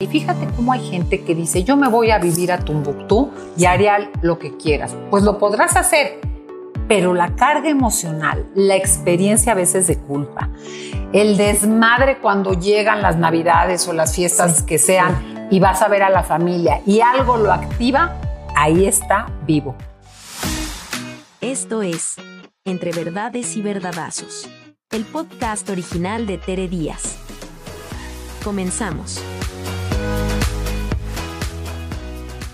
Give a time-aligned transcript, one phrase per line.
[0.00, 3.64] Y fíjate cómo hay gente que dice, yo me voy a vivir a Tumbuctú y
[3.64, 3.90] haré
[4.22, 4.94] lo que quieras.
[5.10, 6.20] Pues lo podrás hacer,
[6.86, 10.50] pero la carga emocional, la experiencia a veces de culpa,
[11.12, 16.04] el desmadre cuando llegan las navidades o las fiestas que sean y vas a ver
[16.04, 18.14] a la familia y algo lo activa,
[18.54, 19.74] ahí está vivo.
[21.40, 22.14] Esto es
[22.64, 24.48] Entre Verdades y Verdadazos,
[24.92, 27.16] el podcast original de Tere Díaz.
[28.44, 29.20] Comenzamos.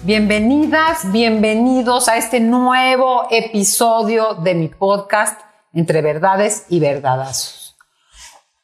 [0.05, 5.41] Bienvenidas, bienvenidos a este nuevo episodio de mi podcast
[5.73, 7.75] Entre Verdades y Verdadazos.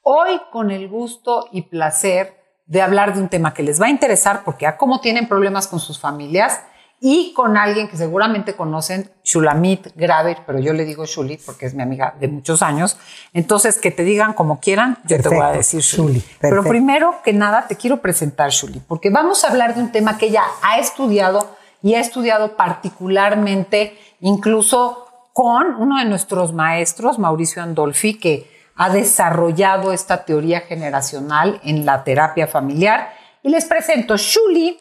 [0.03, 2.37] Hoy con el gusto y placer
[2.67, 5.67] de hablar de un tema que les va a interesar porque a cómo tienen problemas
[5.67, 6.61] con sus familias
[7.03, 11.75] y con alguien que seguramente conocen, Shulamit Graver, pero yo le digo Shuli porque es
[11.75, 12.99] mi amiga de muchos años.
[13.33, 16.23] Entonces, que te digan como quieran, yo te voy a decir Shuli.
[16.41, 20.19] Pero primero que nada, te quiero presentar Shuli, porque vamos a hablar de un tema
[20.19, 27.63] que ella ha estudiado y ha estudiado particularmente, incluso con uno de nuestros maestros, Mauricio
[27.63, 33.15] Andolfi, que ha desarrollado esta teoría generacional en la terapia familiar.
[33.43, 34.79] Y les presento Shuli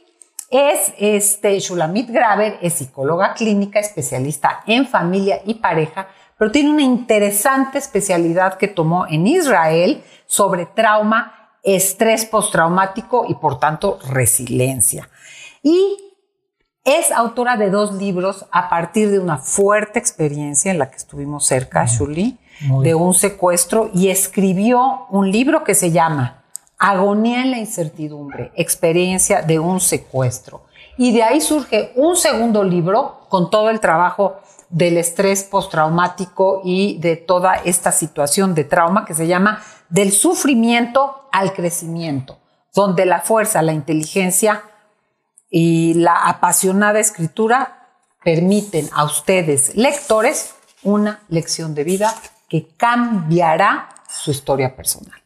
[0.49, 6.83] es este, Shulamit Graver, es psicóloga clínica, especialista en familia y pareja, pero tiene una
[6.83, 15.09] interesante especialidad que tomó en Israel sobre trauma, estrés postraumático y por tanto resiliencia.
[15.61, 15.97] Y
[16.85, 21.45] es autora de dos libros a partir de una fuerte experiencia en la que estuvimos
[21.45, 22.39] cerca, Shuli,
[22.81, 26.38] de un secuestro y escribió un libro que se llama
[26.79, 30.63] Agonía en la incertidumbre, experiencia de un secuestro.
[30.97, 34.37] Y de ahí surge un segundo libro con todo el trabajo
[34.69, 41.27] del estrés postraumático y de toda esta situación de trauma que se llama Del sufrimiento
[41.33, 42.37] al crecimiento,
[42.73, 44.63] donde la fuerza, la inteligencia
[45.49, 47.87] y la apasionada escritura
[48.23, 52.13] permiten a ustedes, lectores, una lección de vida
[52.47, 55.19] que cambiará su historia personal.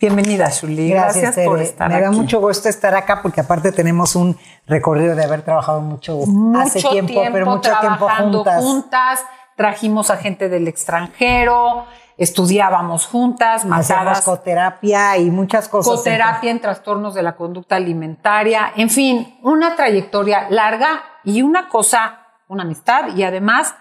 [0.00, 0.90] Bienvenida, Shuli.
[0.90, 1.96] Gracias, por estar aquí.
[1.96, 4.38] Me da mucho gusto estar acá porque aparte tenemos un
[4.68, 6.20] recorrido de haber trabajado mucho,
[6.56, 8.62] hace tiempo, pero mucho tiempo juntas.
[8.62, 9.24] juntas.
[9.56, 11.86] Trajimos a gente del extranjero,
[12.16, 14.20] estudiábamos juntas, matadas.
[14.20, 15.92] coterapia y muchas cosas.
[15.96, 18.72] Coterapia en trastornos de la conducta alimentaria.
[18.76, 23.74] En fin, una trayectoria larga y una cosa, una amistad y además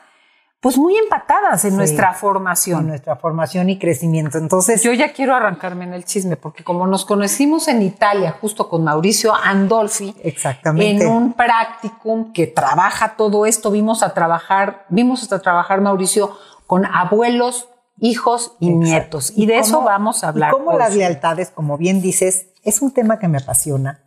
[0.68, 2.82] pues muy empatadas en nuestra formación.
[2.82, 4.38] En nuestra formación y crecimiento.
[4.38, 4.84] Entonces.
[4.84, 8.84] Yo ya quiero arrancarme en el chisme, porque como nos conocimos en Italia, justo con
[8.84, 10.14] Mauricio Andolfi.
[10.22, 11.06] Exactamente.
[11.06, 16.86] En un practicum que trabaja todo esto, vimos a trabajar, vimos a trabajar Mauricio con
[16.86, 17.70] abuelos,
[18.02, 19.32] hijos y nietos.
[19.38, 20.50] Y de eso vamos a hablar.
[20.50, 24.04] Y cómo las lealtades, como bien dices, es un tema que me apasiona.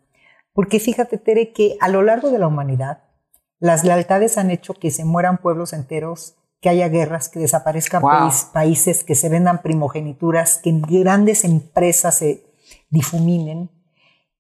[0.53, 3.05] Porque fíjate, Tere, que a lo largo de la humanidad,
[3.61, 8.03] las lealtades han hecho que se mueran pueblos enteros que haya guerras, que desaparezcan
[8.53, 12.45] países, que se vendan primogenituras, que grandes empresas se
[12.91, 13.71] difuminen.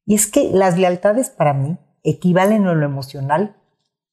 [0.04, 3.56] Y es que las lealtades para mí equivalen a lo emocional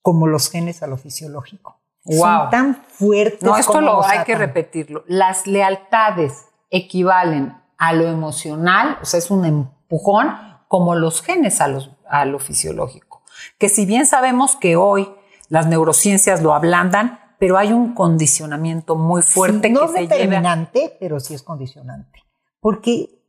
[0.02, 1.82] como los genes a lo fisiológico.
[2.06, 3.44] Son tan fuertes.
[3.44, 5.04] No, esto lo hay que repetirlo.
[5.08, 10.30] Las lealtades equivalen a lo emocional, o sea, es un empujón,
[10.70, 11.68] como los genes a,
[12.10, 13.22] a lo fisiológico.
[13.58, 15.10] Que si bien sabemos que hoy
[15.50, 21.20] las neurociencias lo ablandan, pero hay un condicionamiento muy fuerte no que se determinante, pero
[21.20, 22.24] sí es condicionante.
[22.60, 23.24] Porque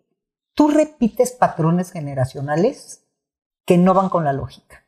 [0.54, 3.04] tú repites patrones generacionales
[3.64, 4.84] que no van con la lógica.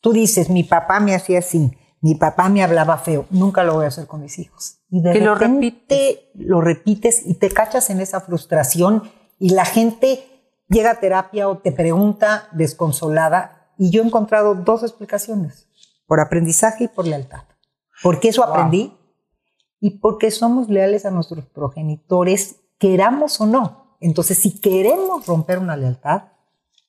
[0.00, 3.84] Tú dices, mi papá me hacía así, mi papá me hablaba feo, nunca lo voy
[3.84, 4.80] a hacer con mis hijos.
[4.90, 6.18] Y de lo repites.
[6.34, 10.24] lo repites y te cachas en esa frustración y la gente
[10.68, 15.68] llega a terapia o te pregunta desconsolada y yo he encontrado dos explicaciones,
[16.06, 17.44] por aprendizaje y por lealtad.
[18.02, 18.96] Porque eso aprendí
[19.80, 23.96] y porque somos leales a nuestros progenitores, queramos o no.
[24.00, 26.24] Entonces, si queremos romper una lealtad,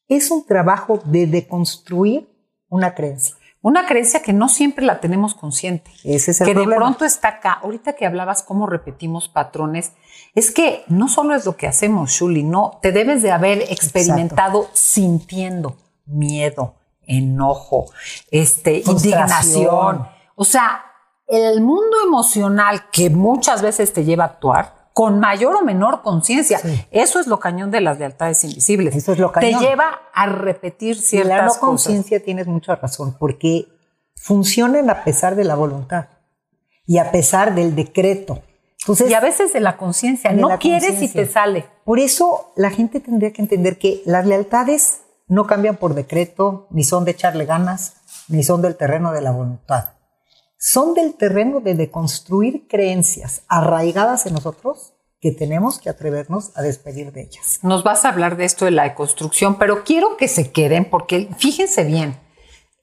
[0.08, 2.29] es un trabajo de deconstruir
[2.67, 3.35] una creencia.
[3.61, 5.91] Una creencia que no siempre la tenemos consciente.
[6.06, 7.59] Ese es el que de pronto está acá.
[7.61, 9.91] Ahorita que hablabas cómo repetimos patrones,
[10.34, 14.70] es que no solo es lo que hacemos, Shuli, no, te debes de haber experimentado
[14.72, 15.76] sintiendo
[16.06, 16.76] miedo,
[17.06, 17.88] enojo,
[18.32, 20.08] este, indignación.
[20.35, 20.89] O sea,
[21.29, 26.59] el mundo emocional que muchas veces te lleva a actuar con mayor o menor conciencia.
[26.91, 28.96] Eso es lo cañón de las lealtades invisibles.
[28.96, 29.61] Eso es lo cañón.
[29.61, 31.61] Te lleva a repetir ciertas la no cosas.
[31.61, 33.67] conciencia tienes mucha razón, porque
[34.16, 36.08] funcionan a pesar de la voluntad
[36.85, 38.41] y a pesar del decreto.
[38.82, 40.34] Entonces, y a veces de la conciencia.
[40.34, 41.66] No quieres y te sale.
[41.85, 46.84] Por eso la gente tendría que entender que las lealtades no cambian por decreto, ni
[46.84, 47.93] son de echarle ganas,
[48.28, 49.91] ni son del terreno de la voluntad.
[50.61, 54.91] Son del terreno de deconstruir creencias arraigadas en nosotros
[55.22, 57.59] que tenemos que atrevernos a despedir de ellas.
[57.64, 61.29] Nos vas a hablar de esto de la deconstrucción, pero quiero que se queden porque
[61.38, 62.20] fíjense bien,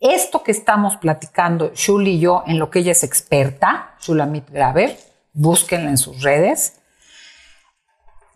[0.00, 4.98] esto que estamos platicando, Shuli y yo, en lo que ella es experta, Shulamit Graver,
[5.34, 6.80] búsquenla en sus redes.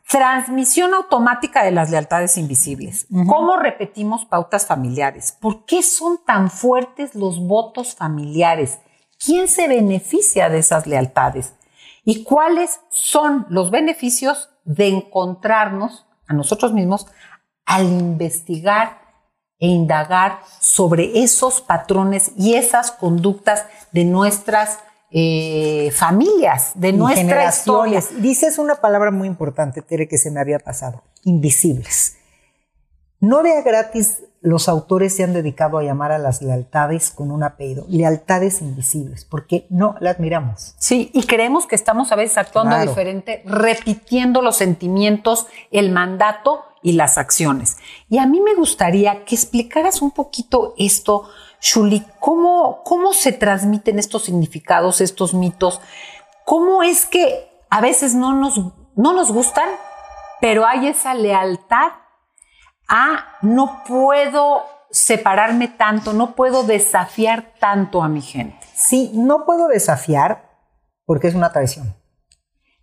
[0.06, 3.06] Transmisión automática de las lealtades invisibles.
[3.10, 5.32] ¿Cómo repetimos pautas familiares?
[5.32, 8.80] ¿Por qué son tan fuertes los votos familiares?
[9.24, 11.52] ¿Quién se beneficia de esas lealtades?
[12.04, 17.06] ¿Y cuáles son los beneficios de encontrarnos a nosotros mismos
[17.66, 19.00] al investigar
[19.58, 24.78] e indagar sobre esos patrones y esas conductas de nuestras
[25.10, 28.22] eh, familias, de nuestras historias.
[28.22, 32.16] Dices una palabra muy importante, Tere, que se me había pasado, invisibles.
[33.18, 37.42] No de gratis los autores se han dedicado a llamar a las lealtades con un
[37.42, 40.74] apellido, lealtades invisibles, porque no las miramos.
[40.78, 46.92] Sí, y creemos que estamos a veces actuando diferente, repitiendo los sentimientos, el mandato y
[46.92, 47.76] las acciones.
[48.08, 51.28] Y a mí me gustaría que explicaras un poquito esto,
[51.60, 55.82] Shuli, cómo, cómo se transmiten estos significados, estos mitos,
[56.46, 58.58] cómo es que a veces no nos,
[58.96, 59.68] no nos gustan,
[60.40, 61.90] pero hay esa lealtad
[62.90, 68.58] a no puedo separarme tanto, no puedo desafiar tanto a mi gente.
[68.74, 70.50] Sí, no puedo desafiar
[71.06, 71.94] porque es una traición.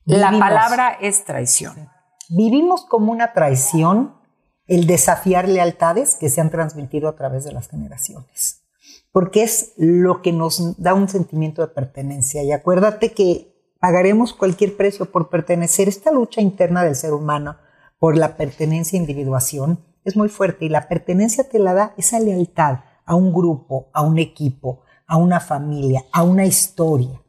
[0.05, 1.89] La palabra es traición.
[2.29, 4.15] Vivimos como una traición
[4.67, 8.63] el desafiar lealtades que se han transmitido a través de las generaciones,
[9.11, 12.43] porque es lo que nos da un sentimiento de pertenencia.
[12.43, 15.89] Y acuérdate que pagaremos cualquier precio por pertenecer.
[15.89, 17.57] Esta lucha interna del ser humano
[17.99, 22.19] por la pertenencia e individuación es muy fuerte y la pertenencia te la da esa
[22.19, 27.21] lealtad a un grupo, a un equipo, a una familia, a una historia.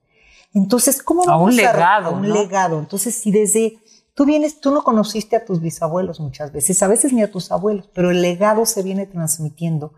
[0.55, 2.11] Entonces, ¿cómo vamos a un legado?
[2.11, 2.79] A un legado.
[2.79, 3.79] Entonces, si desde
[4.15, 7.53] tú vienes, tú no conociste a tus bisabuelos muchas veces, a veces ni a tus
[7.53, 9.95] abuelos, pero el legado se viene transmitiendo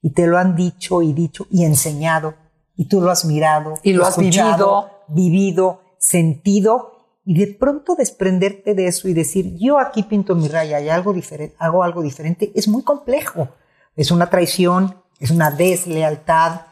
[0.00, 2.34] y te lo han dicho y dicho y enseñado
[2.76, 8.74] y tú lo has mirado y lo has vivido, vivido, sentido y de pronto desprenderte
[8.74, 12.50] de eso y decir, yo aquí pinto mi raya y algo diferente, hago algo diferente,
[12.54, 13.48] es muy complejo.
[13.94, 16.62] Es una traición, es una deslealtad,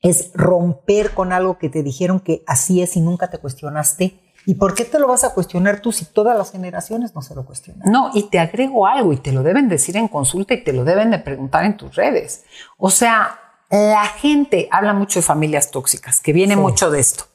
[0.00, 4.20] es romper con algo que te dijeron que así es y nunca te cuestionaste.
[4.46, 7.34] ¿Y por qué te lo vas a cuestionar tú si todas las generaciones no se
[7.34, 7.92] lo cuestionan?
[7.92, 10.84] No, y te agrego algo y te lo deben decir en consulta y te lo
[10.84, 12.44] deben de preguntar en tus redes.
[12.78, 13.38] O sea,
[13.68, 17.29] la gente habla mucho de familias tóxicas, que viene mucho de esto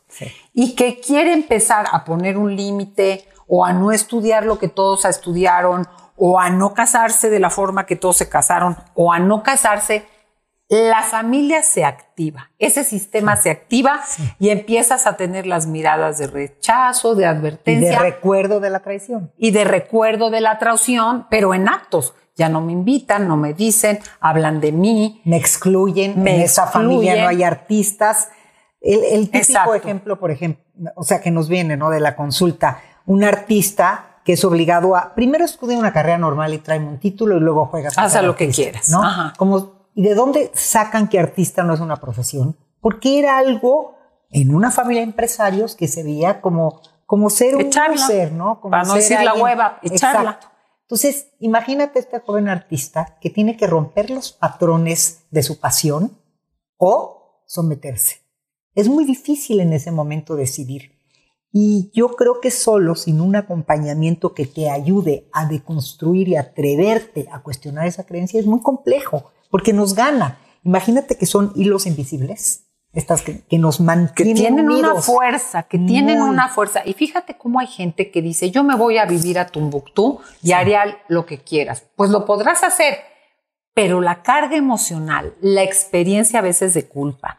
[0.53, 5.05] y que quiere empezar a poner un límite o a no estudiar lo que todos
[5.05, 9.43] estudiaron o a no casarse de la forma que todos se casaron o a no
[9.43, 10.05] casarse,
[10.67, 14.01] la familia se activa, ese sistema se activa
[14.39, 17.87] y empiezas a tener las miradas de rechazo, de advertencia.
[17.87, 19.31] Y de recuerdo de la traición.
[19.37, 22.13] Y de recuerdo de la traición, pero en actos.
[22.37, 25.21] Ya no me invitan, no me dicen, hablan de mí.
[25.23, 28.29] Me excluyen, en esa familia no hay artistas
[28.85, 30.63] el, típico ejemplo, por ejemplo,
[30.95, 31.89] o sea, que nos viene, ¿no?
[31.89, 36.59] De la consulta, un artista que es obligado a, primero estudia una carrera normal y
[36.59, 37.89] trae un título y luego juega.
[37.95, 39.01] Haz lo que quieras, ¿no?
[39.37, 42.57] Como, ¿Y de dónde sacan que artista no es una profesión?
[42.81, 43.95] Porque era algo
[44.29, 48.59] en una familia de empresarios que se veía como, como ser un ser, ¿no?
[48.59, 50.31] Como Para no decir la hueva, echarla.
[50.31, 50.47] Exacto.
[50.81, 56.19] Entonces, imagínate este joven artista que tiene que romper los patrones de su pasión
[56.77, 58.24] o someterse.
[58.75, 60.91] Es muy difícil en ese momento decidir.
[61.57, 67.27] Y yo creo que solo sin un acompañamiento que te ayude a deconstruir y atreverte
[67.31, 70.37] a cuestionar esa creencia es muy complejo, porque nos gana.
[70.65, 74.35] Imagínate que son hilos invisibles, estas que, nos mantienen.
[74.35, 76.81] Que tienen una fuerza, que tienen una fuerza.
[76.85, 80.51] Y fíjate cómo hay gente que dice, yo me voy a vivir a Tumbuctú y
[80.51, 80.77] haré
[81.07, 81.85] lo que quieras.
[81.95, 82.97] Pues lo podrás hacer,
[83.73, 87.37] pero la carga emocional, la experiencia a veces de culpa,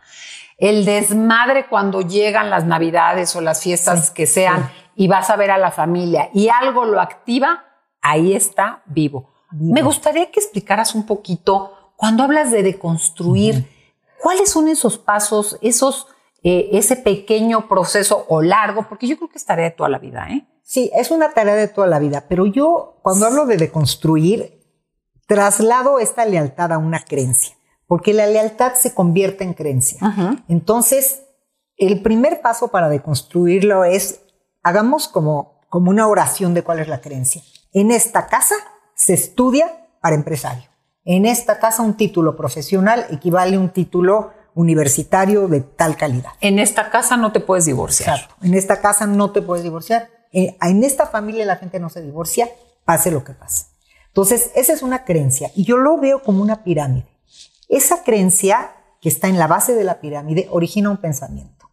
[0.59, 5.51] el desmadre cuando llegan las navidades o las fiestas que sean y vas a ver
[5.51, 7.65] a la familia y algo lo activa,
[8.01, 9.35] ahí está vivo.
[9.53, 13.71] Me gustaría que explicaras un poquito, cuando hablas de deconstruir,
[14.21, 16.09] cuáles son esos pasos, esos,
[16.43, 19.99] eh, ese pequeño proceso o largo, porque yo creo que es tarea de toda la
[19.99, 20.47] vida, ¿eh?
[20.63, 24.65] Sí, es una tarea de toda la vida, pero yo cuando hablo de deconstruir,
[25.29, 27.56] traslado esta lealtad a una creencia
[27.87, 30.01] porque la lealtad se convierte en creencia.
[30.49, 31.23] Entonces,
[31.77, 34.21] el primer paso para deconstruirlo es,
[34.63, 37.43] hagamos como, como una oración de cuál es la creencia.
[37.73, 38.55] En esta casa
[38.95, 40.69] se estudia para empresario.
[41.05, 46.31] En esta casa un título profesional equivale a un título universitario de tal calidad.
[46.41, 48.19] En esta casa no te puedes divorciar.
[48.19, 48.35] Exacto.
[48.43, 50.09] En esta casa no te puedes divorciar.
[50.33, 52.49] Eh, en esta familia la gente no se divorcia,
[52.85, 53.67] pase lo que pase.
[54.09, 57.07] Entonces, esa es una creencia y yo lo veo como una pirámide.
[57.69, 61.69] Esa creencia que está en la base de la pirámide origina un pensamiento.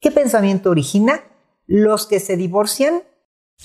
[0.00, 1.20] ¿Qué pensamiento origina?
[1.66, 3.02] Los que se divorcian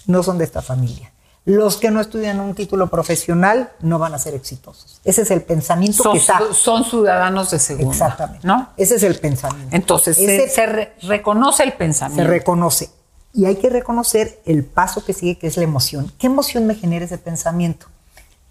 [0.08, 1.12] no son de esta familia.
[1.46, 5.02] Los que no estudian un título profesional no van a ser exitosos.
[5.04, 6.40] Ese es el pensamiento Son, que está.
[6.54, 7.92] son ciudadanos de segunda.
[7.92, 8.48] Exactamente.
[8.48, 8.70] ¿No?
[8.78, 9.76] Ese es el pensamiento.
[9.76, 12.30] Entonces, Ese se, se re- reconoce el se pensamiento.
[12.32, 12.90] reconoce.
[13.34, 16.12] Y hay que reconocer el paso que sigue, que es la emoción.
[16.18, 17.88] ¿Qué emoción me genera ese pensamiento?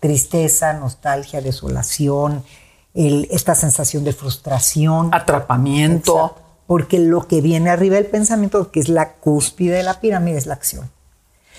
[0.00, 2.44] Tristeza, nostalgia, desolación,
[2.94, 5.12] el- esta sensación de frustración.
[5.14, 6.16] Atrapamiento.
[6.26, 6.42] Exacto.
[6.66, 10.46] Porque lo que viene arriba del pensamiento, que es la cúspide de la pirámide, es
[10.46, 10.90] la acción.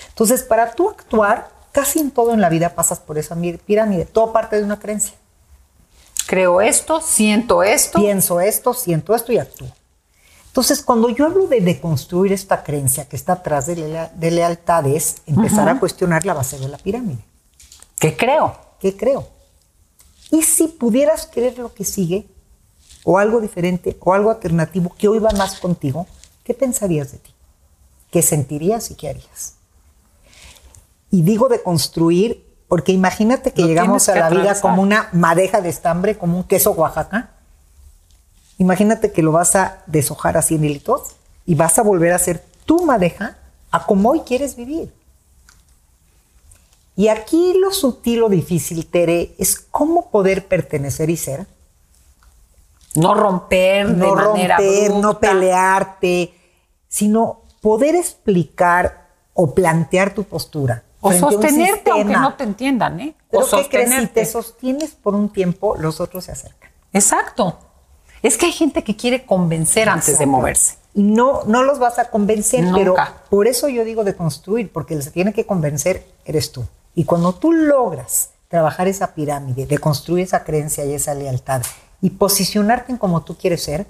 [0.08, 4.04] Entonces, para tú actuar, casi en todo en la vida pasas por esa mi- pirámide.
[4.06, 5.14] Todo parte de una creencia.
[6.26, 7.98] Creo esto, siento esto.
[7.98, 9.68] Pienso esto, siento esto y actúo.
[10.46, 15.68] Entonces, cuando yo hablo de deconstruir esta creencia que está atrás de, de lealtades, empezar
[15.68, 17.18] a cuestionar la base de la pirámide.
[17.98, 18.56] ¿Qué creo?
[18.80, 19.28] ¿Qué creo?
[20.30, 22.26] Y si pudieras creer lo que sigue,
[23.04, 26.06] o algo diferente, o algo alternativo que hoy va más contigo,
[26.42, 27.30] ¿qué pensarías de ti?
[28.10, 29.54] ¿Qué sentirías y qué harías?
[31.10, 35.60] Y digo de construir, porque imagínate que llegamos a que la vida como una madeja
[35.60, 37.30] de estambre, como un queso Oaxaca.
[38.58, 42.44] Imagínate que lo vas a deshojar así en hilitos y vas a volver a hacer
[42.64, 43.36] tu madeja
[43.70, 44.92] a como hoy quieres vivir.
[46.96, 51.46] Y aquí lo sutil o difícil, Tere, es cómo poder pertenecer y ser.
[52.94, 55.20] No romper de No manera romper, no abrupta.
[55.20, 56.34] pelearte,
[56.88, 60.84] sino poder explicar o plantear tu postura.
[61.00, 63.14] O sostenerte, aunque no te entiendan, ¿eh?
[63.30, 63.92] Pero o ¿qué crees?
[63.92, 66.70] Si te sostienes por un tiempo, los otros se acercan.
[66.92, 67.58] Exacto.
[68.22, 70.76] Es que hay gente que quiere convencer antes de moverse.
[70.94, 72.78] Y no, no los vas a convencer, Nunca.
[72.78, 72.94] pero
[73.28, 76.64] por eso yo digo de construir, porque el que se tiene que convencer eres tú.
[76.94, 81.62] Y cuando tú logras trabajar esa pirámide, de construir esa creencia y esa lealtad
[82.00, 83.86] y posicionarte en como tú quieres ser,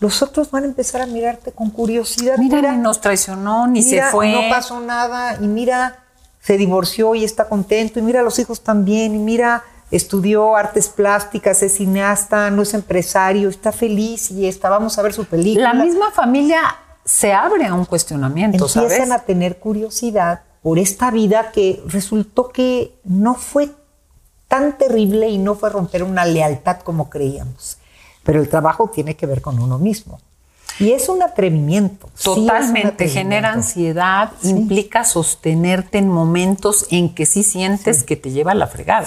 [0.00, 2.36] los otros van a empezar a mirarte con curiosidad.
[2.38, 4.32] Mira, ni nos traicionó, ni mira, se fue.
[4.32, 6.04] No pasó nada, y mira,
[6.40, 11.62] se divorció y está contento, y mira, los hijos también, y mira, estudió artes plásticas,
[11.62, 15.72] es cineasta, no es empresario, está feliz y está, vamos a ver su película.
[15.72, 16.60] La misma familia
[17.04, 19.10] se abre a un cuestionamiento, Empiezan ¿sabes?
[19.10, 23.70] a tener curiosidad por esta vida que resultó que no fue
[24.48, 27.78] tan terrible y no fue romper una lealtad como creíamos.
[28.24, 30.18] Pero el trabajo tiene que ver con uno mismo.
[30.80, 32.08] Y es un atrevimiento.
[32.16, 38.16] sí es un Totalmente, genera ansiedad, implica sostenerte en momentos en que sí sientes que
[38.16, 39.06] te lleva a la fregada.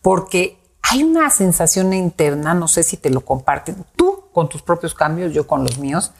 [0.00, 4.94] Porque hay una sensación interna, no sé si te lo comparten, tú con tus propios
[4.94, 6.12] cambios, yo con los míos,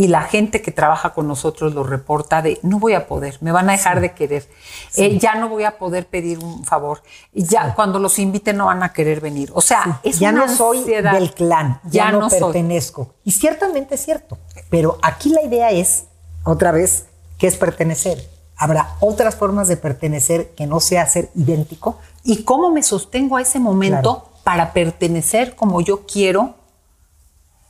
[0.00, 3.50] y la gente que trabaja con nosotros lo reporta de no voy a poder, me
[3.50, 4.48] van a dejar de querer,
[4.96, 7.02] eh, ya no voy a poder pedir un favor,
[7.34, 9.50] ya cuando los inviten no van a querer venir.
[9.54, 11.12] O sea, es ya una no soy ansiedad.
[11.14, 12.38] del clan, ya, Ya no, no soy.
[12.38, 13.14] pertenezco.
[13.24, 14.38] Y ciertamente es cierto,
[14.70, 16.04] pero aquí la idea es,
[16.44, 18.24] otra vez, ¿qué es pertenecer?
[18.56, 21.98] Habrá otras formas de pertenecer que no sea ser idéntico.
[22.22, 24.38] y cómo me sostengo a ese momento Claro.
[24.44, 26.54] para pertenecer como yo quiero,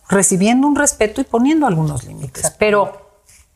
[0.08, 2.52] recibiendo un respeto y poniendo algunos límites.
[2.58, 3.08] Pero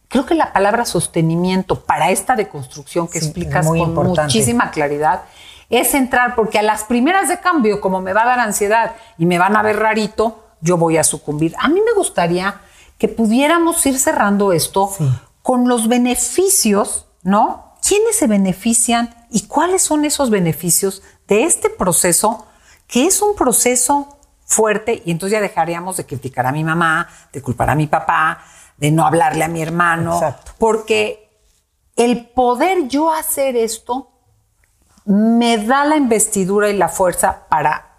[0.09, 4.23] creo que la palabra sostenimiento para esta deconstrucción que Sí, explicas con importante.
[4.23, 5.23] muchísima claridad
[5.71, 9.25] es entrar, porque a las primeras de cambio, como me va a dar ansiedad y
[9.25, 11.55] me van a ver rarito, yo voy a sucumbir.
[11.59, 12.61] A mí me gustaría
[12.99, 15.11] que pudiéramos ir cerrando esto Sí.
[15.43, 17.73] con los beneficios, ¿no?
[17.87, 22.47] ¿Quiénes se benefician y cuáles son esos beneficios de este proceso,
[22.87, 24.19] que es un proceso
[24.53, 28.45] fuerte y entonces ya dejaríamos de criticar a mi mamá, de culpar a mi papá,
[28.77, 30.53] de no hablarle a mi hermano, Exacto.
[30.59, 31.31] porque
[31.97, 34.11] el poder yo hacer esto
[35.05, 37.91] me da la investidura y la fuerza para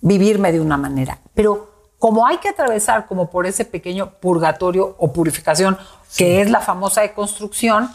[0.00, 1.18] vivirme de una manera.
[1.34, 5.78] Pero como hay que atravesar como por ese pequeño purgatorio o purificación,
[6.16, 7.90] que es la famosa deconstrucción,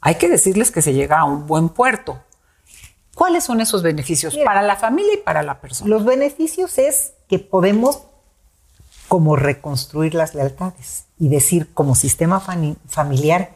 [0.00, 2.18] hay que decirles que se llega a un buen puerto.
[3.14, 4.46] ¿Cuáles son esos beneficios Mira.
[4.46, 5.90] para la familia y para la persona?
[5.90, 8.02] Los beneficios es que podemos
[9.08, 13.50] como reconstruir las lealtades y decir como sistema fami- familiar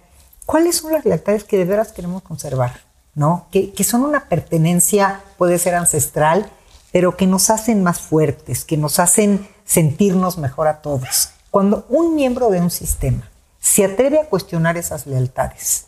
[0.44, 2.80] cuáles son las lealtades que de veras queremos conservar,
[3.14, 3.46] ¿no?
[3.50, 6.50] Que, que son una pertenencia, puede ser ancestral,
[6.92, 11.30] pero que nos hacen más fuertes, que nos hacen sentirnos mejor a todos.
[11.50, 15.85] Cuando un miembro de un sistema se atreve a cuestionar esas lealtades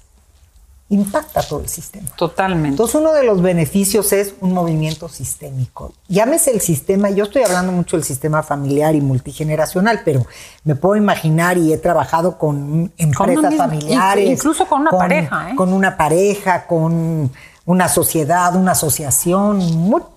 [0.90, 2.09] impacta todo el sistema.
[2.16, 2.71] Totalmente.
[2.71, 5.92] Entonces, uno de los beneficios es un movimiento sistémico.
[6.09, 10.26] Llámese el sistema, yo estoy hablando mucho del sistema familiar y multigeneracional, pero
[10.64, 14.30] me puedo imaginar y he trabajado con empresas familiares.
[14.30, 15.50] Incluso con una pareja.
[15.50, 15.57] ¿eh?
[15.57, 17.30] Con una pareja, con
[17.66, 19.61] una sociedad, una asociación.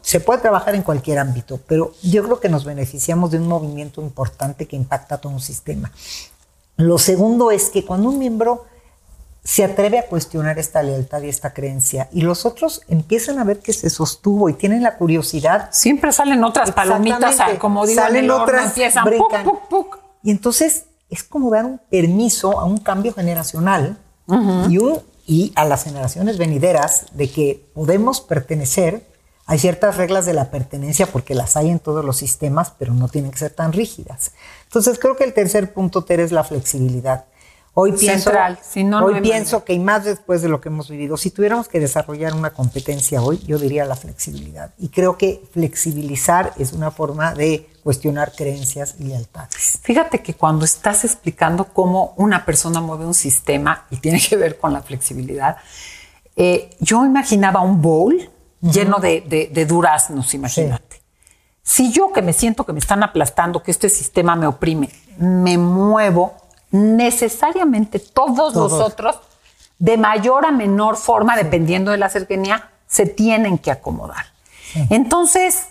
[0.02, 4.02] se puede trabajar en cualquier ámbito, pero yo creo que nos beneficiamos de un movimiento
[4.02, 5.92] importante que impacta todo un sistema.
[6.78, 8.71] Lo segundo es que cuando un miembro
[9.44, 13.60] se atreve a cuestionar esta lealtad y esta creencia y los otros empiezan a ver
[13.60, 15.70] que se sostuvo y tienen la curiosidad.
[15.72, 19.06] Siempre salen otras palomitas, como digo, salen otras, empiezan
[20.22, 23.98] Y entonces es como dar un permiso a un cambio generacional
[24.70, 24.78] y,
[25.26, 29.10] y a las generaciones venideras de que podemos pertenecer.
[29.48, 33.10] Hay ciertas reglas de la pertenencia porque las hay en todos los sistemas, pero no
[33.10, 34.34] tienen que ser tan rígidas.
[34.66, 37.26] Entonces creo que el tercer punto, Ter, es la flexibilidad
[37.74, 38.32] Hoy pienso,
[39.02, 42.34] hoy pienso que, y más después de lo que hemos vivido, si tuviéramos que desarrollar
[42.34, 44.74] una competencia hoy, yo diría la flexibilidad.
[44.78, 49.80] Y creo que flexibilizar es una forma de cuestionar creencias y lealtades.
[49.84, 54.60] Fíjate que cuando estás explicando cómo una persona mueve un sistema y tiene que ver
[54.60, 55.56] con la flexibilidad,
[56.36, 61.02] eh, yo imaginaba un bowl lleno de, de, duraznos, imagínate.
[61.64, 65.58] Si yo que me siento que me están aplastando, que este sistema me oprime, me
[65.58, 66.41] muevo
[66.72, 69.20] necesariamente todos, los otros,
[69.80, 74.26] de mayor a menor forma, dependiendo de la cercanía, se tienen que acomodar.
[74.90, 75.68] Entonces,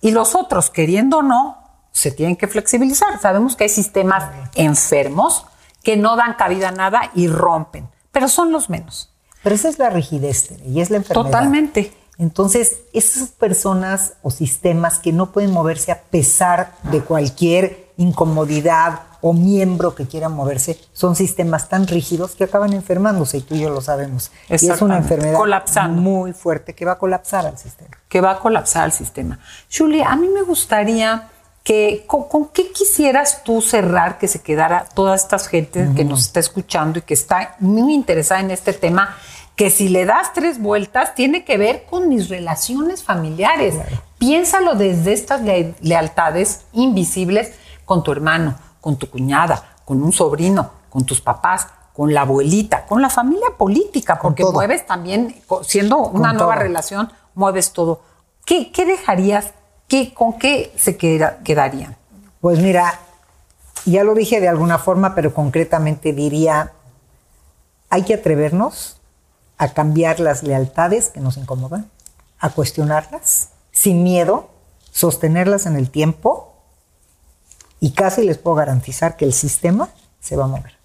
[0.00, 1.58] y los otros, queriendo o no,
[1.92, 3.20] se tienen que flexibilizar.
[3.20, 4.24] Sabemos que hay sistemas
[4.54, 5.46] enfermos
[5.82, 9.10] que no dan cabida a nada y rompen, pero son los menos.
[9.42, 11.24] Pero esa es la rigidez y es la enfermedad.
[11.24, 11.92] Totalmente.
[12.18, 19.32] Entonces, esas personas o sistemas que no pueden moverse a pesar de cualquier incomodidad o
[19.32, 23.70] miembro que quiera moverse, son sistemas tan rígidos que acaban enfermándose y tú y yo
[23.70, 24.30] lo sabemos.
[24.48, 27.90] Y es una enfermedad muy fuerte que va a colapsar al sistema.
[28.08, 29.38] Que va a colapsar al sistema.
[29.72, 31.28] Julia, a mí me gustaría
[31.64, 36.40] que, ¿con, qué quisieras tú cerrar que se quedara toda esta gente que nos está
[36.40, 39.16] escuchando y que está muy interesada en este tema?
[39.58, 43.74] que si le das tres vueltas tiene que ver con mis relaciones familiares.
[44.16, 45.40] Piénsalo desde estas
[45.80, 47.50] lealtades invisibles
[47.84, 52.86] con tu hermano, con tu cuñada, con un sobrino, con tus papás, con la abuelita,
[52.86, 58.02] con la familia política, porque mueves también, siendo una nueva relación, mueves todo.
[58.44, 59.52] ¿Qué, dejarías?
[59.88, 61.96] Qué, ¿Con qué se quedarían?
[62.40, 63.00] Pues mira,
[63.84, 66.72] ya lo dije de alguna forma, pero concretamente diría,
[67.90, 69.00] hay que atrevernos
[69.56, 71.90] a cambiar las lealtades que nos incomodan,
[72.38, 74.50] a cuestionarlas sin miedo,
[74.92, 76.47] sostenerlas en el tiempo
[77.80, 79.88] y casi les puedo garantizar que el sistema
[80.20, 80.76] se va a mover.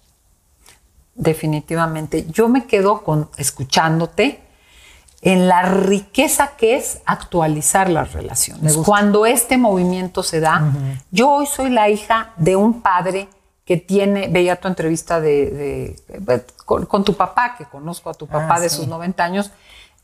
[1.14, 2.26] Definitivamente.
[2.30, 4.40] Yo me quedo con escuchándote
[5.22, 8.76] en la riqueza que es actualizar las relaciones.
[8.76, 10.72] Cuando este movimiento se da,
[11.10, 13.28] yo hoy soy la hija de un padre
[13.64, 15.96] que tiene, veía tu entrevista de,
[16.66, 19.50] con, tu papá, que conozco a tu papá ah, de sus 90 años,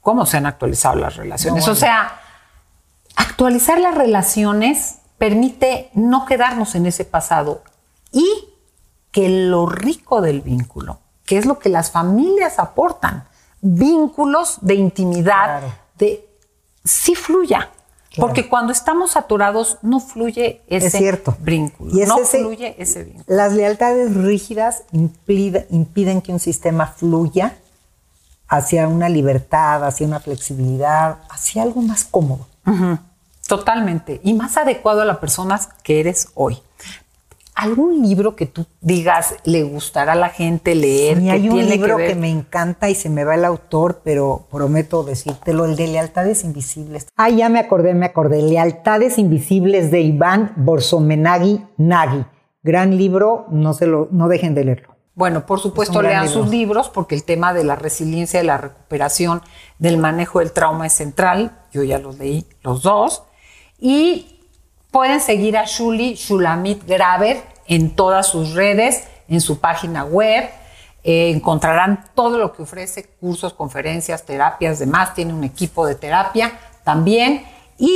[0.01, 1.69] cómo se han actualizado las relaciones.
[1.69, 2.19] O sea,
[3.17, 7.63] actualizar las relaciones permite no quedarnos en ese pasado
[8.11, 8.27] y
[9.13, 13.29] que lo rico del vínculo, que es lo que las familias aportan,
[13.61, 15.61] vínculos de intimidad,
[15.99, 16.27] de
[16.83, 17.69] sí fluya.
[18.17, 21.37] Porque cuando estamos saturados no fluye ese cierto.
[21.41, 21.93] vínculo.
[21.93, 23.25] Y no fluye ese vínculo.
[23.29, 27.59] Las lealtades rígidas impiden que un sistema fluya
[28.49, 32.47] hacia una libertad, hacia una flexibilidad, hacia algo más cómodo.
[33.51, 34.21] Totalmente.
[34.25, 36.63] Y más adecuado a la persona que eres hoy
[37.61, 41.19] algún libro que tú digas le gustará a la gente leer.
[41.19, 45.03] Sí, hay un libro que, me encanta y se me va el autor, pero prometo
[45.03, 47.09] decírtelo, el de Lealtades Invisibles.
[47.17, 48.41] Ah, ya me acordé, me acordé.
[48.41, 52.25] Lealtades Invisibles de Iván Borsomenagui Nagui.
[52.63, 54.97] Gran libro, no, se lo, no dejen de leerlo.
[55.15, 59.43] Bueno, por supuesto, lean sus libros porque el tema de la resiliencia, de la recuperación,
[59.79, 61.59] del manejo del trauma es central.
[61.73, 63.25] Yo ya los leí los dos.
[63.81, 64.31] Y
[64.91, 70.51] Pueden seguir a Shuli Shulamit Graver en todas sus redes, en su página web.
[71.05, 75.15] Eh, encontrarán todo lo que ofrece, cursos, conferencias, terapias, demás.
[75.15, 77.45] Tiene un equipo de terapia también.
[77.79, 77.95] Y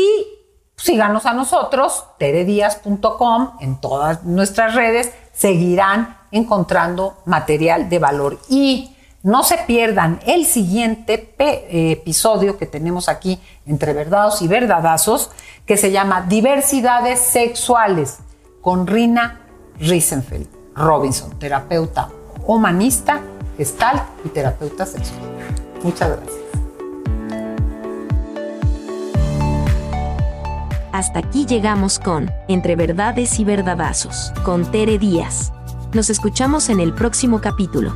[0.77, 5.13] síganos a nosotros, teredias.com, en todas nuestras redes.
[5.33, 8.39] Seguirán encontrando material de valor.
[8.49, 8.95] Y
[9.25, 15.31] no se pierdan el siguiente eh, episodio que tenemos aquí entre verdados y verdadazos,
[15.67, 18.19] que se llama Diversidades Sexuales,
[18.61, 19.41] con Rina
[19.79, 22.09] Riesenfeld Robinson, terapeuta
[22.47, 23.21] humanista,
[23.57, 25.21] gestal y terapeuta sexual.
[25.83, 26.45] Muchas gracias.
[30.93, 35.53] Hasta aquí llegamos con Entre Verdades y Verdadazos, con Tere Díaz.
[35.93, 37.93] Nos escuchamos en el próximo capítulo.